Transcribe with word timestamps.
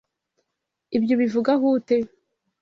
Ibyo 0.97 1.11
ubivugaho 1.15 1.65
ute? 1.77 1.95